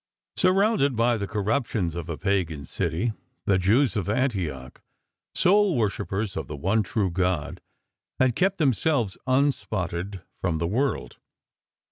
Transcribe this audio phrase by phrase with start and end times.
[0.35, 3.13] Surrounded by the corruptions of a pagan city,
[3.45, 4.81] the Jews of Antioch,
[5.35, 7.61] sole worshippers of the one true God,
[8.17, 11.17] had kept themselves un spotted from the world.